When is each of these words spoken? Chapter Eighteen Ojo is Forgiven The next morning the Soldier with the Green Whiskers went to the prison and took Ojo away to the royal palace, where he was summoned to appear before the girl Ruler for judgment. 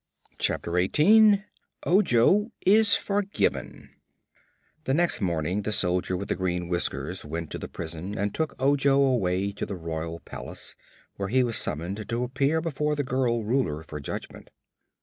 Chapter 0.39 0.79
Eighteen 0.79 1.45
Ojo 1.85 2.49
is 2.65 2.95
Forgiven 2.95 3.91
The 4.85 4.95
next 4.95 5.21
morning 5.21 5.61
the 5.61 5.71
Soldier 5.71 6.17
with 6.17 6.27
the 6.29 6.35
Green 6.35 6.67
Whiskers 6.67 7.23
went 7.23 7.51
to 7.51 7.59
the 7.59 7.67
prison 7.67 8.17
and 8.17 8.33
took 8.33 8.55
Ojo 8.59 8.99
away 8.99 9.51
to 9.51 9.63
the 9.63 9.75
royal 9.75 10.19
palace, 10.21 10.75
where 11.17 11.29
he 11.29 11.43
was 11.43 11.55
summoned 11.59 12.09
to 12.09 12.23
appear 12.23 12.61
before 12.61 12.95
the 12.95 13.03
girl 13.03 13.43
Ruler 13.43 13.83
for 13.83 13.99
judgment. 13.99 14.49